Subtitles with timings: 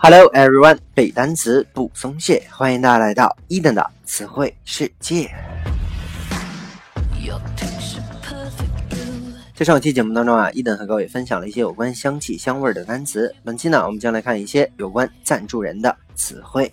[0.00, 5.28] Hello everyone，背单词不松懈，欢迎大家来到伊登的词汇世界。
[9.56, 13.34] 在上期节目当中啊，伊登和各位分享了一些有关香气香味的单词。
[13.42, 16.72] 本期呢，我们将来看一些有关赞助人的词汇。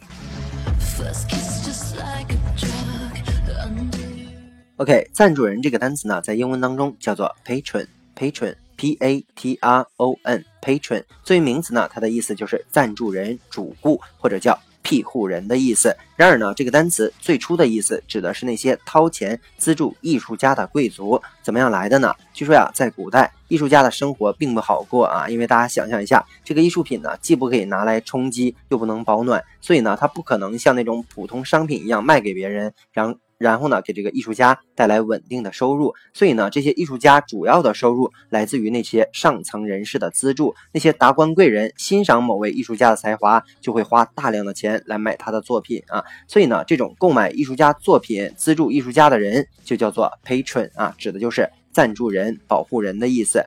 [4.77, 8.55] OK，赞助人这个单词呢，在英文当中叫做 patron，patron。
[8.75, 15.95] P A T R O N，patron 作为名词呢，它的意思就是赞助人、主顾或者叫庇护人的意思。
[16.15, 21.21] 然而呢，这个单词最初的意思指的是那些掏钱资助艺术家的贵族。
[21.41, 22.13] 怎么样来的呢？
[22.33, 33.17] 据说呀，在古代，艺术家的生活并不好过啊，因为大家想象一下，这个艺术品呢，既不可以拿来充饥，又不能保暖，所以呢，它不可能像那种普通商品一样卖给别人，让。
[33.37, 35.93] 然后呢，给这个艺术家带来稳定的收入。
[36.13, 40.55] 所以呢，这些艺术家主要的收入来自于那些上层人士的资助。
[40.71, 46.03] 那些达官贵人欣赏某位艺术家的才华，就会花大量的钱来买他的作品啊。
[46.27, 53.43] 所以呢，这种购买艺术家作品、资助艺术家的人，就叫做 patron 啊，指的就是赞助人、保护人的意思。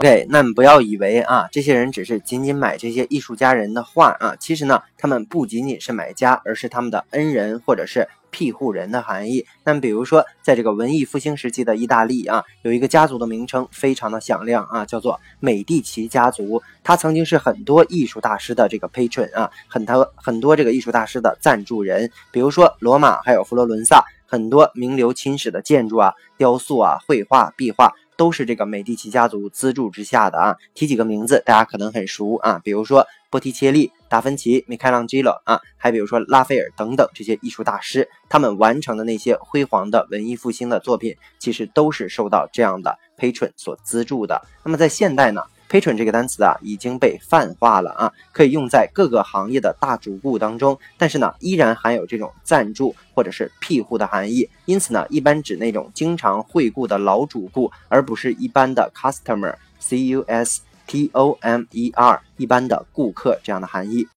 [0.00, 9.44] OK，那么不要以为啊，这些人只是仅仅买这些艺术家人的画啊，其实呢，他们不仅仅是买家，而是他们的恩人或者是庇护人的含义。
[9.64, 27.92] 那么比如说，在这个文艺复兴时期的意大利啊，有一个家族的名称非常的响亮啊，叫做美第奇家族，他曾经是很多艺术大师的这个 patron 啊，很多很多这个艺术大师的赞助人，比如说罗马还有佛罗伦萨很多名流青史的建筑啊、雕塑啊、绘画、壁画。
[28.18, 44.42] 都是这个美第奇家族资助之下的啊，提几个名字，大家可能很熟啊，比如说波提切利、达芬奇、米开朗基罗啊，还比如说拉斐尔等等这些艺术大师，他们完成的那些辉煌的文艺复兴的作品，其实都是受到这样的 patron 所资助的。
[44.64, 64.08] 那么在现代呢？patron 这个单词啊已经被泛化了啊，可以用在各个行业的大主顾当中，但是呢依然含有这种赞助或者是庇护的含义，因此呢一般指那种经常惠顾的老主顾，而不是一般的 customer，c u s t o m e r，一般的顾客这样的含义。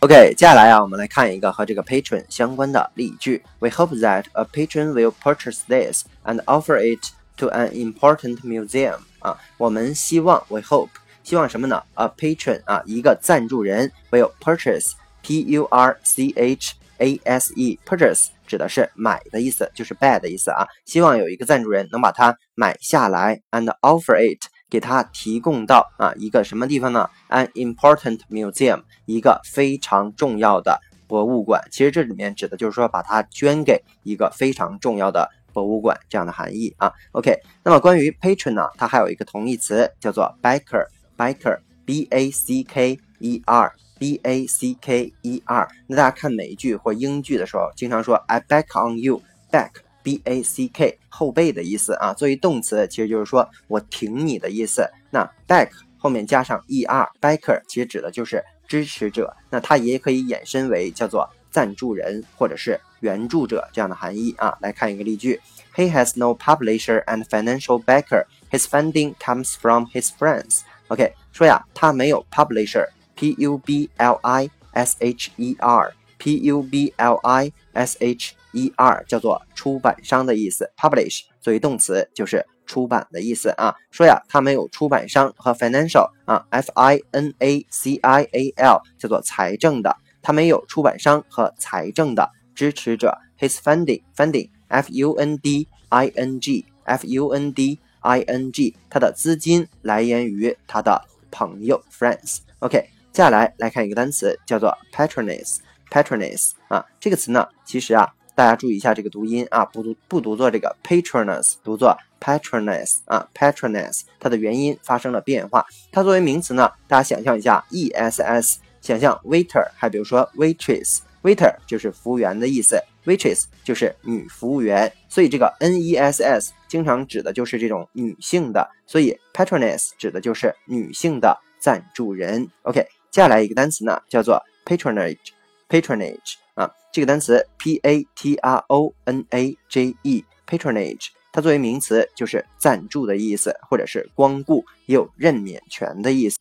[0.00, 7.70] OK，接下来啊我们来看一个和这个 patron 相关的例句：We hope that a patron will purchase this and offer it to an
[7.72, 9.00] important museum.
[9.20, 10.88] 啊，我们希望，we hope，
[11.22, 20.66] 希望什么呢？A patron 啊，一个赞助人 will purchase，p u r c h a s e，purchase 指的是买的意思，就是 buy 的意思啊。
[20.84, 31.62] 希望有一个赞助人能把它买下来，and offer it，给他提供到啊一个什么地方呢？An important museum，一个非常重要的博物馆。
[31.70, 35.30] 其实这里面指的就是说把它捐给一个非常重要的。
[35.52, 37.38] 博物馆这样的含义啊，OK。
[37.62, 45.68] 那么关于 patron 呢，它还有一个同义词叫做 backer，backer，b a c k e r，b a c k e r。
[45.86, 52.14] 那大家看美剧或英剧的时候，经常说 I back on you，back，b a c k，后背的意思啊。
[52.14, 54.88] 作为动词，其实就是说我挺你的意思。
[55.10, 59.36] 那 back 后面加上 e r，backer 其实指的就是支持者。
[59.50, 62.79] 那它也可以衍生为叫做赞助人或者是。
[63.01, 65.39] 援助者这样的含义啊，来看一个例句：
[65.75, 68.25] He has no publisher and financial backer.
[68.49, 70.61] His funding comes from his friends.
[70.87, 77.97] OK，说呀，他没有 publisher，p u b l i s h e r，p u b l i s
[77.99, 80.71] h e r，叫做出版商的意思。
[80.75, 83.75] publish 作为动词就是出版的意思啊。
[83.91, 89.95] 说呀，他没有出版商和 financial 啊，f i n a c i a l，叫做财政的。
[90.22, 92.30] 他没有出版商和财政的。
[92.52, 98.52] 支持者，his funding funding f u n d i n g f u n d i n
[98.52, 101.00] g，他的资金来源于他的
[101.30, 102.40] 朋友 friends。
[102.58, 102.76] OK，
[103.12, 105.58] 接下来来看一个单词，叫做 patroness
[105.90, 115.64] patroness 啊，这个词呢，其实啊，大家注意一下这个读音啊，不读不读作这个 patroness，读作 patroness 啊 patroness，它的元音发生了变化。
[115.90, 118.58] 它作为名词呢，大家想象一下 e s s，
[118.90, 120.98] 想象 waiter，还比如说 waitress。
[121.22, 132.48] Waiter 就是服务员的意思，waitress 就是女服务员，所以这个 N E S S 经常指的就是这种女性的，所以 patroness 指的就是女性的赞助人。
[132.62, 146.38] OK，接下来一个单词呢叫做 patronage，patronage 啊，这个单词 P A T R O N A J E，patronage 它作为名词就是赞助的意思，或者是光顾，也有任免权的意思。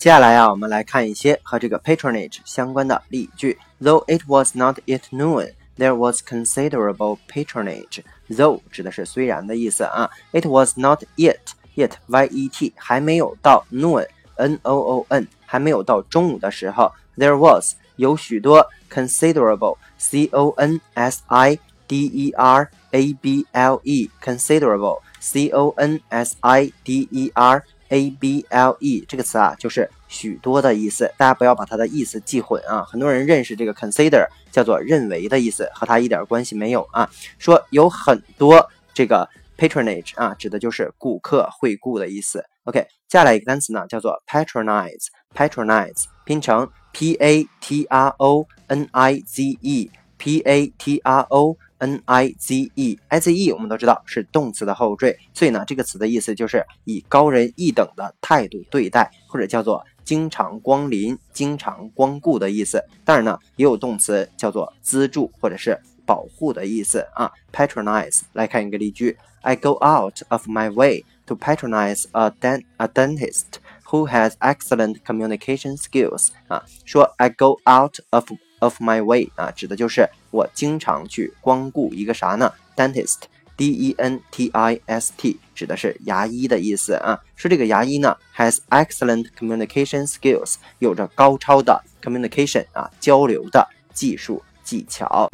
[0.00, 3.58] 接下来啊，我们来看一些和这个 patronage 相关的例句。
[3.80, 8.02] Though it was not yet noon, there was considerable patronage.
[8.28, 10.10] Though 指的是虽然的意思啊。
[10.32, 11.38] It was not yet
[11.74, 14.06] yet y e t 还没有到 noon
[14.36, 21.58] n o o n 还没有到中午的时候，there was 有许多 considerable c o n s i
[21.88, 27.32] d e r a b l e considerable c o n s i d e
[27.34, 32.83] r a b l e 这个词啊，就是许多的意思，大家不要把它的意思记混啊。
[32.83, 37.09] 很多人认识这个 consider 叫做认为的意思，和它一点关系没有啊。
[37.37, 39.27] 说有很多这个
[39.57, 42.45] patronage 啊，指的就是顾客惠顾的意思。
[42.63, 51.57] OK，接下来一个单词呢，叫做 patronize，patronize 拼成 p a t r o n i z e，p a t r o。
[51.81, 62.83] N i z e，i z e 我们都知道是动词的后缀，所以呢，这个词的意思就是以高人一等的态度对待，或者叫做经常光临、经常光顾的意思。
[63.03, 67.31] 当然呢，也有动词叫做资助或者是保护的意思啊。
[67.51, 74.97] patronize 来看一个例句：I go out of my way to patronize a dent a dentist who has excellent
[75.03, 76.29] communication skills。
[76.47, 78.31] 啊，说 I go out of
[78.61, 87.19] Of my way 啊，指的就是我经常去光顾一个啥呢？Dentist，D E N T I S T，指的是牙医的意思啊。
[87.35, 95.27] 说这个牙医呢，has excellent communication skills，有着高超的 communication 啊交流的技术技巧。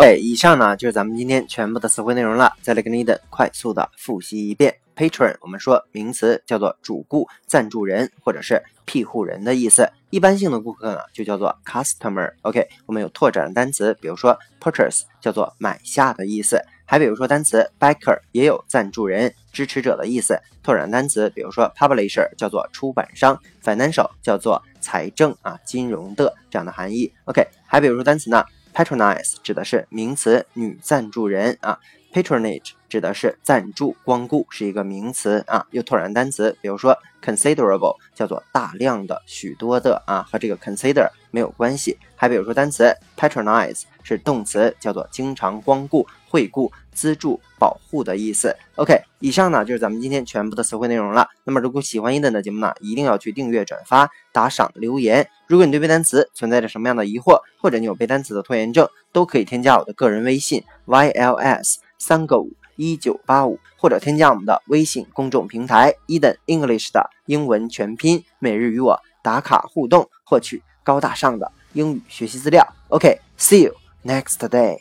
[0.00, 2.50] 对，以上呢就是咱们今天全部的词汇内容了。
[2.62, 4.74] 再来跟你的快速的复习一遍。
[4.96, 9.86] Patron，我们说名词叫做主顾、赞助人或者是庇护人的意思。
[10.08, 12.32] 一般性的顾客呢就叫做 customer。
[12.40, 20.40] OK，我们有拓展的单词，比如说 purchase 叫做买下的意思，还比如说单词 backer 也有赞助人、支持者的意思。
[20.62, 27.10] 拓展单词，比如说 publisher 叫做出版商，financial 叫做财政啊、金融的这样的含义。
[27.24, 28.44] OK，还比如说单词呢
[28.74, 31.78] ，patronize 指的是名词女赞助人啊。
[32.12, 35.64] Patronage 指的是赞助、光顾，是一个名词啊。
[35.70, 41.96] 又拓展单词，比如说 considerable 叫做大量的、许多的啊，和这个 consider 没有关系。
[42.16, 48.56] 还比如说单词 patronize 是动词，叫做经常光顾、惠顾、资助、保护的意思。
[48.76, 51.28] OK，以上呢就是咱们今天全部的词汇内容了。
[51.42, 55.28] 那么如果喜欢一等的节目呢，一定要去订阅、转发、打赏、留言。
[55.48, 61.78] 如果你对背单词存在着什么样的疑惑，或者你有背单词的拖延症，都可以添加我的个人微信 yls。
[61.98, 72.66] 三个五一九八五，或者添加我们的微信公众平台 Eden English 的英文全拼，每日与我打卡互动，获取高大上的英语学习资料。
[72.88, 74.78] OK，see you next day。